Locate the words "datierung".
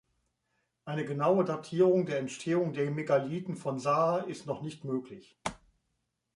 1.45-2.07